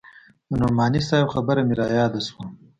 [0.49, 2.43] د نعماني صاحب خبره مې راياده سوه.